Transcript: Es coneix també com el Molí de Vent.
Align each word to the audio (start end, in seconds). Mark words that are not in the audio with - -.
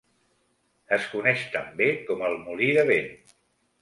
Es 0.97 1.05
coneix 1.11 1.45
també 1.57 1.91
com 2.09 2.25
el 2.31 2.39
Molí 2.47 2.71
de 2.79 2.87
Vent. 2.93 3.13